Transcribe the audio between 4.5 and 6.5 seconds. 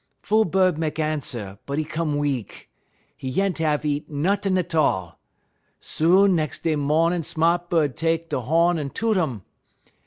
't all. Soon